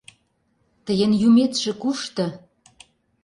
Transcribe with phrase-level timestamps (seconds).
[0.85, 2.25] Тыйын юметше кушто?